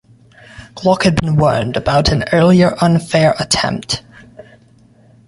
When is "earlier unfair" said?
2.33-3.35